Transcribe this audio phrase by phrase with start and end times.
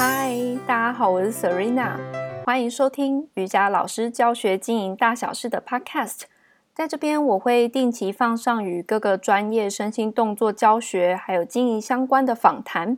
[0.00, 0.34] 嗨，
[0.66, 1.90] 大家好，我是 Serena，
[2.46, 6.22] 欢迎收听瑜伽老师教学经营大小事的 Podcast。
[6.72, 12.96] 在这边，我会定期放上与各个专业身心动作教学还有经营相关的访谈，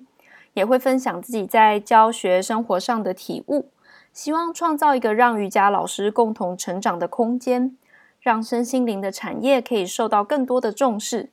[0.55, 3.69] 也会分享自己在教学生活上的体悟，
[4.13, 7.77] 希望创造一个让瑜伽老师共同成长的空间，
[8.21, 11.31] 让身心灵的产业可以受到更多的重视。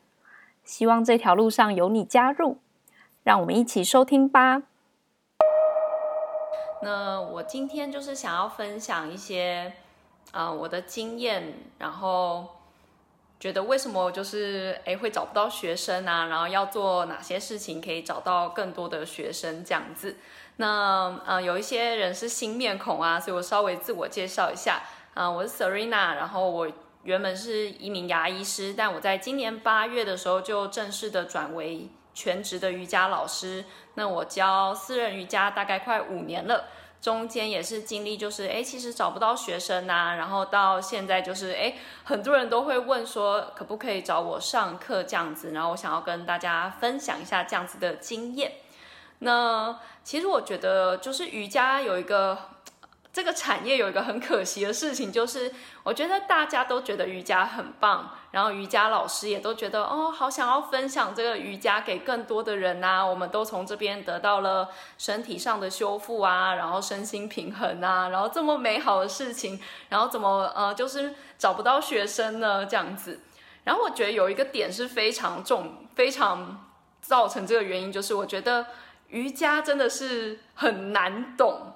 [0.64, 2.58] 希望这条路上有你加入，
[3.22, 4.64] 让我们一起收听吧。
[6.82, 9.74] 那我今天就是想要分享一些，
[10.32, 12.48] 呃，我的经验，然后
[13.40, 20.18] 觉得为什么就是诶会找不到学生啊，然后要做哪些事情可以找到更多的学生这样子。
[20.58, 24.82] 那呃有一些人是新面孔啊，所以我稍微自我介绍一下，
[25.14, 26.70] 啊、我是 Serena，然后我
[27.04, 31.90] 原本是一名牙医师，但我在今年八月的时候就正式的转为
[32.20, 36.66] 全职的瑜伽老师，那我教私人瑜伽大概快五年了，
[37.02, 48.52] 中间也是经历就是，哎，其实找不到学生呐、啊，然后到现在就是，哎，很多人都会问说，可不可以找我上课这样子，然后我想要跟大家分享一下这样子的经验。
[49.20, 52.38] 那其实我觉得就是瑜伽有一个。
[53.12, 55.52] 这个产业有一个很可惜的事情，就是
[55.84, 63.04] 我觉得大家都觉得瑜伽很棒，然后瑜伽老师也都觉得哦，好想要分享这个瑜伽给更多的人呐。
[63.04, 72.64] 我们都从这边得到了身体上的修复啊，然后身心平衡啊，然后这么美好的事情，然后怎么呃，就是找不到学生呢？
[72.68, 73.22] 这样子。
[73.64, 76.70] 然后我觉得有一个点是非常重，非常
[77.02, 78.68] 造成这个原因，就是我觉得
[79.08, 81.74] 瑜伽真的是很难懂。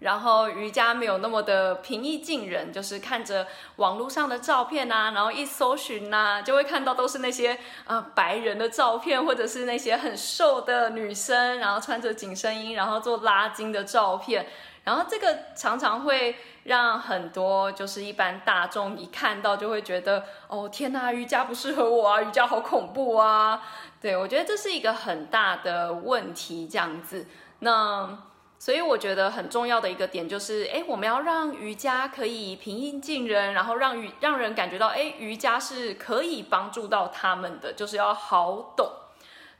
[0.00, 3.46] 然后瑜伽没有那么的平易近人，就是看着
[3.76, 14.46] 网络上的照片啊，然后一搜寻呐，就会看到都是那些呃白人的照片，或者是那些很瘦的女生，然后穿着紧身衣，然后做拉筋的照片。
[14.84, 23.60] 然后这个常常会让很多就是一般大众一看到就会觉得，哦天呐，瑜伽不适合我啊，瑜伽好恐怖啊。
[24.00, 27.26] 对，我觉得这是一个很大的问题，这样子。
[27.58, 28.16] 那。
[28.60, 38.90] 所以我觉得很重要的一个点就是，哎，我们要让瑜伽可以平易近人，然后让瑜让人感觉到，哎，瑜伽是可以帮助到他们的，就是要好懂。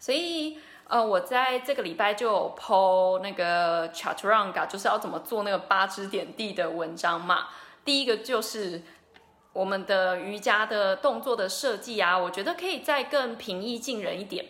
[0.00, 0.58] 所以，
[0.88, 7.46] 呃，我在这个礼拜就有 po 那个 Chaturanga，就是要怎么做那个八支点地的文章嘛。
[7.84, 8.82] 第一个就是
[9.52, 14.44] 我们的瑜伽的动作的设计啊，我觉得可以再更平易近人一点。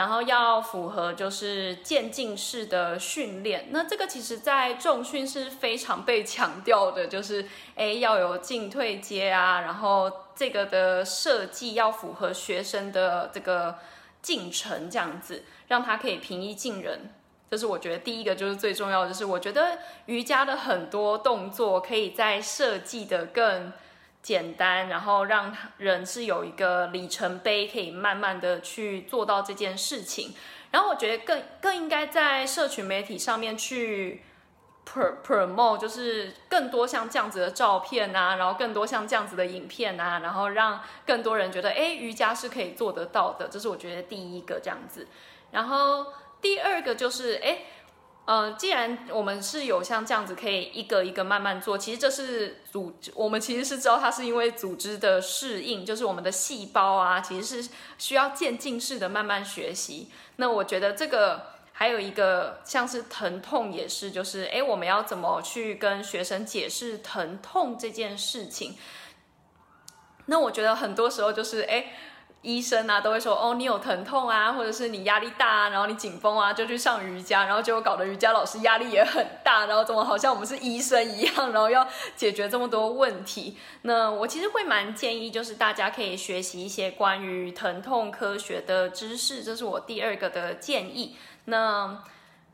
[0.00, 7.44] 然后要符合就是渐进式的训练，那这个其实在重训是非常被强调的，就是
[7.74, 13.76] 诶要有进退阶啊，然后这个的设计要符合学生的这个
[14.22, 17.12] 进程，这样子让他可以平易近人。
[17.50, 23.70] 这是我觉得第一个就是最重要的，就是我觉得瑜伽的很多动作可以在设计的更。
[24.22, 30.34] 简单，然后让人是有一个里程碑，可以慢慢的去做到这件事情。
[30.70, 34.22] 然后我觉得更更应该在社群媒体上面去
[34.86, 43.48] promote，就是更多像这样子的照片啊，然后更多像这样子的影片啊，然后让更多人觉得，哎，瑜伽是可以做得到的。
[43.48, 45.08] 这是我觉得第一个这样子。
[45.50, 46.06] 然后
[46.40, 47.58] 第二个就是，哎。
[48.26, 60.08] 呃，既然我们是有像这样子可以一个一个慢慢做，其实这是组织，我们其实是知道它是因为组织的适应，就是我们的细胞啊，其实是需要渐进式的慢慢学习。
[60.36, 68.76] 那我觉得这个还有一个像是疼痛也是，就是诶，我们要怎么去跟学生解释疼痛这件事情？
[70.26, 71.92] 那我觉得很多时候就是诶。
[72.42, 81.86] 医生啊，都会说哦，你有疼痛啊，或者是你压力大啊，然后你紧绷啊，就去上瑜伽，然后结果搞得瑜伽老师压力也很大，然后怎么好像我们是医生一样，然后要
[82.16, 83.58] 解决这么多问题。
[83.82, 91.16] 那我其实会蛮建议，就是大家可以学习一些关于疼痛科学的知识，这是我第二个的建议。
[91.44, 92.02] 那。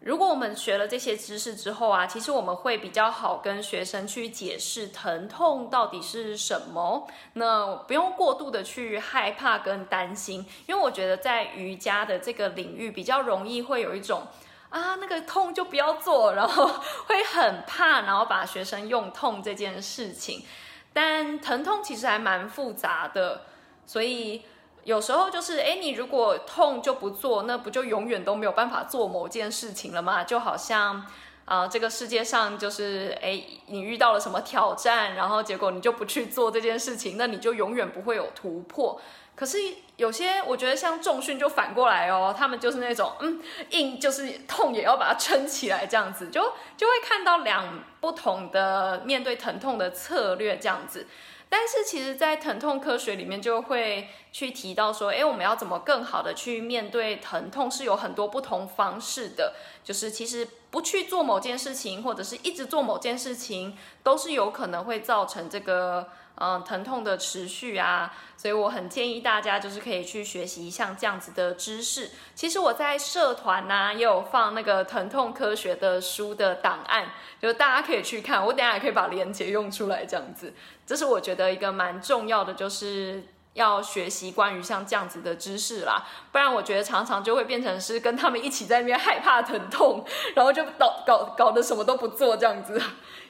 [0.06, 7.08] 如果我们学了这些知识之后啊，其实我们会比较好跟学生去解释疼痛到底是什么。
[7.32, 14.22] 那不用过度的去害怕跟担心，因为我觉得在瑜伽的这个领域比较容易会有一种
[14.68, 16.70] 啊，那个痛就不要做，然后
[17.08, 20.44] 会很怕，然后把学生用痛这件事情。
[20.92, 23.42] 但疼痛其实还蛮复杂的，
[23.84, 24.42] 所以。
[24.86, 30.22] 有时候就是，哎，你如果痛就不做，那不就永远都没有办法做某件事情了吗？
[30.22, 31.04] 就好像，
[31.44, 39.00] 啊、这个世界上就是，哎，你遇到了什么挑战，然后结果你就不去做这件事情，那你就永远不会有突破。
[39.36, 39.58] 可是
[39.96, 46.42] 有些我觉得像重训就反过来哦，他们就是那种，嗯，硬就是痛也要把它撑起来这样子，就
[46.74, 51.06] 就会看到两不同的面对疼痛的策略这样子。
[51.50, 59.52] 但是其实，在疼痛科学里面就会去提到说，哎，我们要怎么更好的去面对疼痛，是有很多不同方式的。
[59.84, 66.08] 就是其实不去做某件事情，或者是一直做某件事情，都是有可能会造成这个。
[66.38, 72.10] 嗯，疼痛的持续啊，所以我很建议大家就是可以去学习像这样子的知识。
[72.34, 77.10] 其实我在社团呐也有放那个疼痛科学的书的档案，
[77.40, 78.44] 就大家可以去看。
[78.44, 80.52] 我等下也可以把链接用出来，这样子。
[80.86, 83.24] 这是我觉得一个蛮重要的，就是
[83.54, 86.06] 要学习关于像这样子的知识啦。
[86.32, 90.04] 不然我觉得常常就会变成是跟他们一起在那边害怕疼痛，
[90.36, 92.78] 然后就搞搞搞得什么都不做这样子，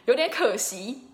[0.07, 1.09] 有点可惜。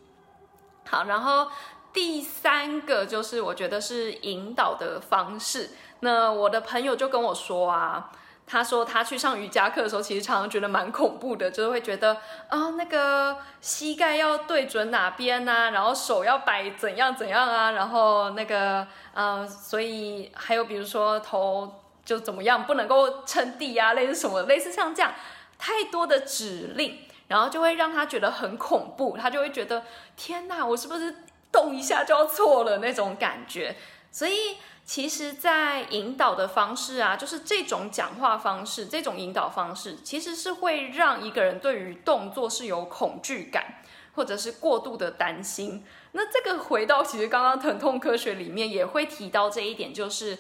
[0.89, 1.49] 好，然后。
[1.93, 5.71] 第三个就是我觉得是引导的方式。
[6.01, 8.11] 那我的朋友就跟我说啊，
[8.47, 12.17] 他说他去上瑜伽课的时候，其实常常觉得蛮恐怖的，就是会觉得
[12.49, 25.15] 啊，那个膝盖要对准哪边啊，然后手要摆怎样怎样啊，然后那个嗯，所以还有比如说头就怎么样，不能够撑地啊，类似什么，类似像这样
[25.57, 26.99] 太多的指令，
[27.29, 29.85] 然后就会让他觉得很恐怖，他就会觉得
[30.17, 31.15] 天哪，我是不是？
[31.53, 33.77] 动一下就要错了那种感觉，
[34.11, 43.77] 所以其实，在引导的方式啊，就是这种讲话方式，这种引导方式，其实是会让一个人对于动作是有恐惧感，
[44.15, 45.85] 或者是过度的担心。
[46.13, 50.37] 那这个回到其实刚刚疼痛科学里面也会提到这一点，就是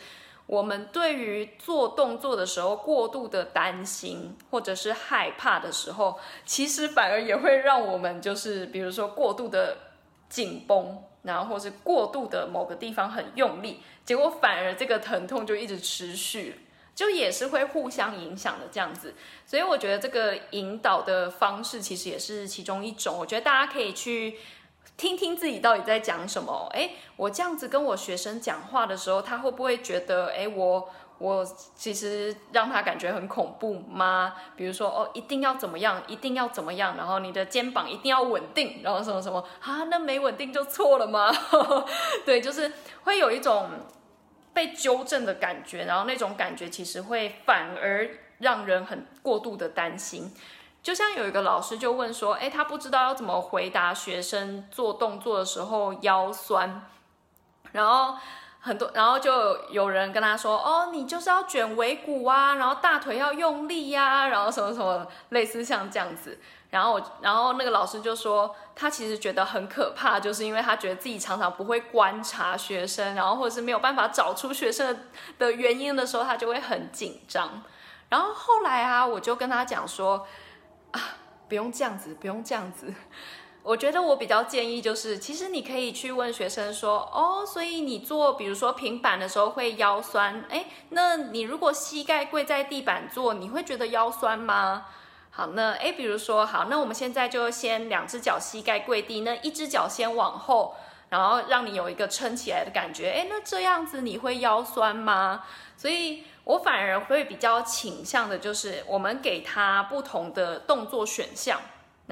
[0.47, 9.77] 我们对于做动作的时候过度的担心或者是害怕的时候，其实反而也会让我们就是比如说过度的。
[10.33, 16.61] 紧绷，然后或是过度的某个地方很用力，结果反而这个疼痛就一直持续，
[16.95, 19.15] 就也是会互相影响的这样子。
[19.45, 23.19] 所以我觉得这个引导的方式其实也是其中一种。
[23.19, 24.39] 我觉得大家可以去
[24.97, 26.71] 听听自己到底在讲什么。
[26.73, 30.89] 诶，我这样子跟我学生讲话的时候，他会不会觉得，诶，我。
[31.23, 31.45] 我
[31.77, 34.35] 其实让他感觉很恐怖吗？
[34.57, 39.85] 比如说哦，一定要怎么样，一定要怎么样，然后你的肩膀一定要稳定，然后什么什么啊？
[39.85, 41.33] 那没稳定就错了吗？
[42.27, 42.73] 对，就是
[43.05, 43.71] 会有一种
[44.53, 50.35] 被纠正的感觉，然后那种感觉其实会反而让人很过度的担心。
[50.83, 56.85] 就像有一个老师就问说，哎，他不知道要怎么回答学生做动作的时候腰酸，
[57.71, 58.17] 然后。
[58.65, 66.39] 很多，然后就有人跟他说：“哦，你就是要卷尾骨啊，然后大腿要用力呀，然后什么什么，类似像这样子。”
[66.71, 75.09] 然后，然后那个老师就说，他其实觉得很可怕，就是因为他觉得自己常常不会观察学生，然后或者是没有办法找出学生
[75.41, 77.63] 的原因的时候，他就会很紧张。
[78.09, 80.25] 然后后来啊，我就跟他讲说
[80.93, 81.01] ：“啊，
[81.49, 82.95] 不用这样子，不用这样子。”
[83.65, 94.87] 我觉得我比较建议就是，其实你可以去问学生说，哦，所以你做比如说平板的时候会腰酸，诶，那你如果膝盖跪在地板做，你会觉得腰酸吗？
[95.31, 100.75] 好，那诶，比如说好，那我们现在就先两只脚膝盖跪地，那一只脚先往后，
[101.09, 105.45] 然后让你有一个撑起来的感觉，诶，那这样子你会腰酸吗？
[105.77, 111.61] 所以我反而会比较倾向的就是，我们给他不同的动作选项。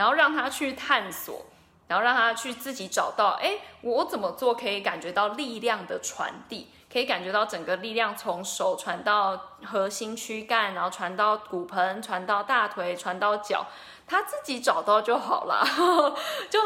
[0.00, 1.44] 然后让他去探索，
[1.86, 13.66] 然后让他去自己找到，哎，我怎么做可以感觉到力量的传递，可以感觉到整个力量从手传到核心躯干，然后传到骨盆，传到大腿，传到脚，
[14.06, 15.66] 他自己找到就好了。
[16.48, 16.58] 就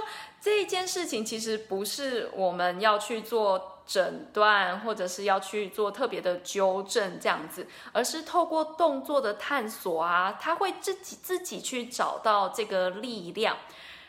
[0.44, 13.56] 这一件事情，其实不是我们要去做诊断，或者是要去做特别的纠正这样子，而是透过动作的探索啊，他会自己自己去找到这个力量。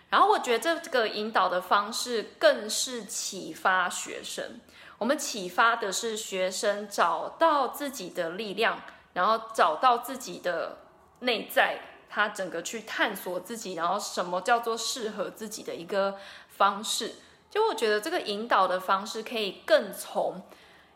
[0.09, 4.59] 然后我觉得这个引导的方式更是启发学生。
[4.97, 8.81] 我们启发的是学生找到自己的力量，
[9.13, 10.79] 然后找到自己的
[11.19, 11.79] 内在。
[12.15, 16.17] 他整个去探索自己，然后什么叫做适合自己的一个
[16.47, 17.15] 方式？
[17.51, 20.41] 就我觉得这个引导的方式可以更从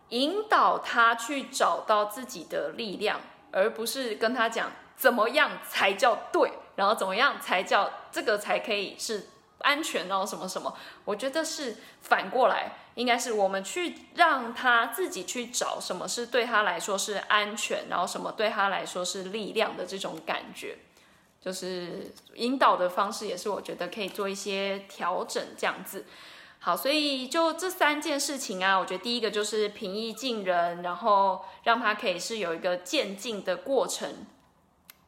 [0.09, 3.19] 引导他去找到自己的力量，
[3.51, 10.73] 而不是跟他讲怎么样才叫对，然后怎么样才叫这个才可以是安全，然后什么什么。
[11.03, 20.77] 我觉得是反过来，应该是我们去让他自己去找什么是对他来说是安全，然后什么对他来说是力量的这种感觉。
[21.41, 26.05] 就是引导的方式也是我觉得可以做一些调整这样子。
[26.59, 34.25] 好，所以就这三件事情啊，我觉得第一个就是平易近人，然后让他可以是有一个渐进的过程。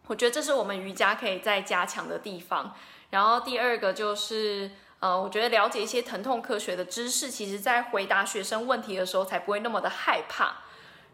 [0.07, 2.73] 我觉得这是我们瑜伽可以再加强的地方。
[3.09, 4.71] 然后第二个就是，
[5.01, 10.61] 呃，我觉得了解一些疼痛科学的知识，其实在回答学生问题的时候才不会那么的害怕。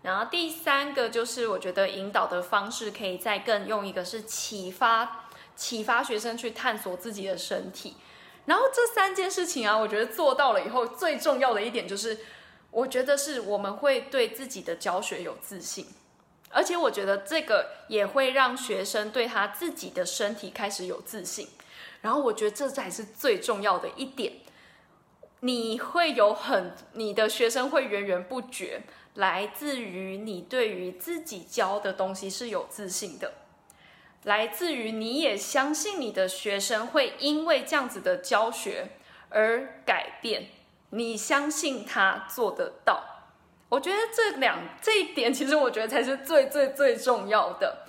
[0.03, 7.95] 然后第三个就是，我觉得引导的方式可以再更用一个是启发，启发学生去探索自己的身体。
[8.45, 12.17] 然后这三件事情啊，我觉得做到了以后，最重要的一点就是，
[12.71, 15.87] 我觉得是我们会对自己的教学有自信，
[16.49, 21.49] 而且我觉得这个也会让学生对他自己的身体开始有自信。
[21.99, 24.31] 然后我觉得这才是最重要的一点，
[25.41, 28.81] 你会有很，你的学生会源源不绝，
[29.13, 33.33] 来自于你对于自己教的东西是有自信的。
[34.23, 38.89] 来自于你也相信你的学生会因为这样子的教学
[39.29, 40.49] 而改变，
[40.89, 43.03] 你相信他做得到。
[43.69, 47.85] 我觉得这两这一点，其实我觉得才是最最最重要的。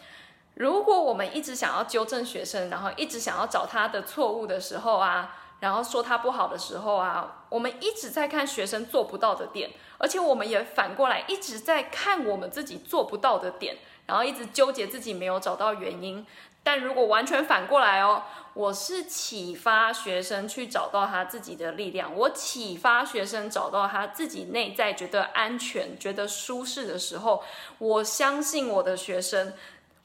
[0.55, 13.77] 如果我们一直想要纠正学生，然后一直想要找他的错误的时候啊，然后说他不好的时候啊，我们一直在看学生做不到的点，而且我们也反过来一直在看我们自己做不到的点。
[14.07, 16.27] 然后一直纠结自己没有找到原因，
[16.63, 18.23] 但如果完全反过来哦，
[18.55, 27.43] 我是启发学生去找到他自己的力量，我启发学生找到他自己内在觉得安全、觉得舒适的时候，
[27.77, 29.53] 我相信我的学生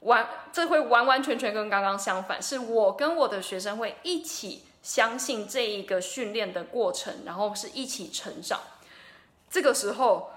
[0.00, 8.60] 完，这会完完全全跟刚刚相反，是我跟我的学生会一起相信这一个训练的过程，然后是一起成长，
[9.50, 10.30] 这个时候。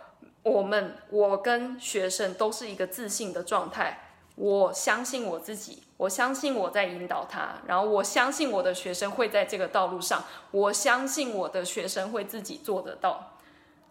[0.43, 4.13] 我们，我跟学生都是一个自信的状态。
[4.35, 13.37] 我相信我自己，我相信我在引导他，然后我相信我的学生会在这个道路上，我相信我的学生会自己做得到。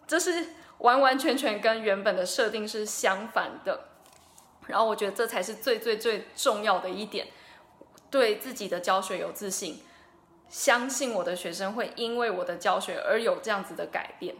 [0.07, 0.47] 这是
[0.79, 3.81] 完完全全跟原本的设定是相反的。
[4.65, 7.27] 然后我觉得这才是最最最重要的一点，
[8.09, 9.83] 对自己的教学有自信，
[10.49, 14.35] 相信我的学生会因为我的教学而有这样子的改变。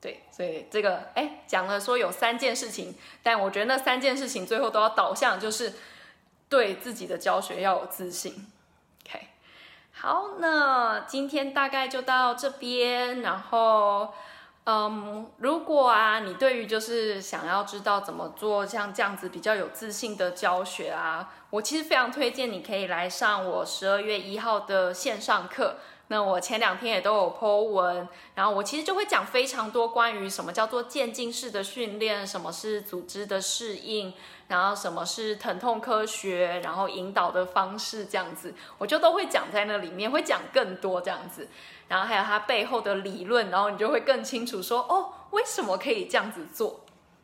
[0.00, 5.72] 对，所以这个哎，讲了说有三件事情，但我觉得那三件事情最后都要导向，就是
[6.50, 8.52] 对自己的教学要有自信。
[9.06, 9.28] OK，
[9.92, 13.22] 好，那今天大概就到这边。
[13.22, 14.12] 然后，
[14.66, 25.76] 嗯，如果啊，你对于就是想要知道怎么做像这样子比较有自信的教学啊，我其实非常推荐你可以来上我十二月一号的线上课。
[26.08, 34.12] 那我前两天也都有 po 文，然后我其实就会讲非常多关于什么叫做渐进式的训练，什么是组织的适应，
[34.48, 41.48] 然后什么是疼痛科学，然后引导的方式这样子，我就都会讲在那里面，会讲更多这样子，
[41.88, 46.80] 然后还有它背后的理论，然后你就会更清楚说哦，为什么可以这样子做，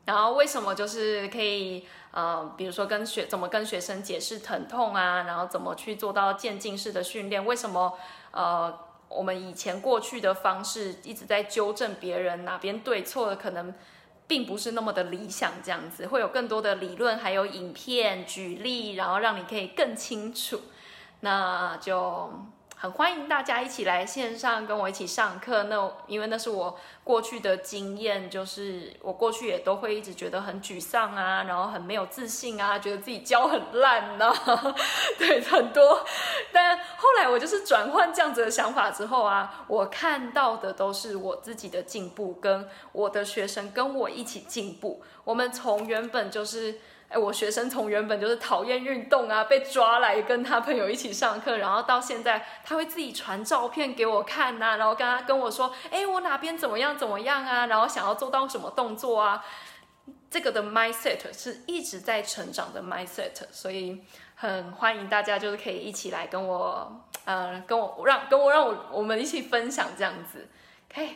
[0.06, 1.87] 然后为什么就是可以。
[2.12, 7.46] 呃，比如说跟学怎么跟学生解释疼痛啊，然后怎么去做到渐进式的训练？
[7.46, 7.96] 为什么
[8.32, 13.75] 呃我们以前过去的方式一直在纠正别人哪边对错的，可能
[14.26, 20.60] 并不是那么的理想，这样子会有更多的理论，还有影片举例，然后让你可以更清楚。
[21.20, 22.30] 那就。
[22.82, 25.64] 很欢迎大家一起来线上跟我一起上课。
[25.64, 34.75] 那因为那是我过去的经验，就是我过去也都会一直觉得很沮丧啊，然后很没有自信啊，觉得自己教很烂呐、啊，
[35.18, 36.06] 对，很多。
[36.54, 45.02] 但后来我就是转换这样子的想法之后啊，我看到的都是我自己的进步，跟我的学生跟我一起进步。
[45.25, 46.80] 我们从原本就是。
[47.11, 59.45] 哎，我学生从原本就是讨厌运动啊，被抓来跟他朋友一起上课，然后到现在他会自己传照片给我看呐、然后跟他跟我说，哎，我哪边怎么样怎么样啊，然后想要做到什么动作啊，
[60.31, 64.05] 这个的 mindset 是一直在成长的 mindset，所以
[64.37, 70.49] 很欢迎大家就是可以一起来跟我，呃，跟我让跟我让我我们一起分享这样子
[70.95, 71.09] 可以。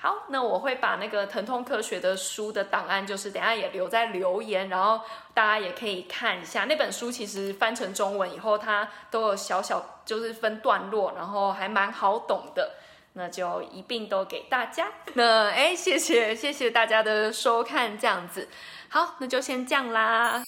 [0.00, 5.00] 好，那我会把那个疼痛科学的书的档案，就是等下也留在留言，然后
[5.34, 7.10] 大家也可以看一下那本书。
[7.10, 12.74] 其实翻成中文以后，它都有小小就是分段落，然后还蛮好懂的。
[13.14, 14.86] 那就一并都给大家。
[15.14, 18.48] 那 哎，谢谢谢谢大家的收看，这样子。
[18.88, 20.44] 好，那就先这样啦。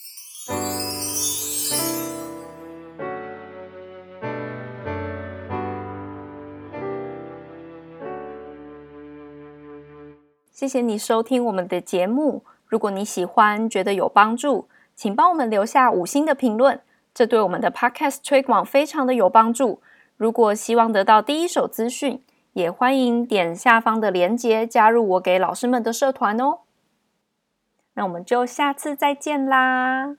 [10.60, 12.44] 谢谢你收听我们的节目。
[12.66, 16.78] 如果你喜欢，觉得有帮助，请帮我们留下五星的评论，
[17.14, 19.80] 这对我们的 Podcast 推广非常的有帮助。
[20.18, 26.58] 如果希望得到第一手资讯，也欢迎点下方的链接加入我给老师们的社团哦。
[27.94, 30.16] 那我们就下次再见啦！